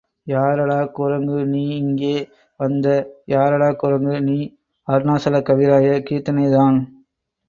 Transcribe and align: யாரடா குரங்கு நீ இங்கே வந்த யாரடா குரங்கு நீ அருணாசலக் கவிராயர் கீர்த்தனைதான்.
யாரடா 0.27 0.77
குரங்கு 0.91 1.39
நீ 1.45 1.61
இங்கே 1.75 2.13
வந்த 2.59 2.87
யாரடா 3.25 3.69
குரங்கு 3.73 4.15
நீ 4.21 4.37
அருணாசலக் 4.87 5.47
கவிராயர் 5.49 6.07
கீர்த்தனைதான். 6.09 6.79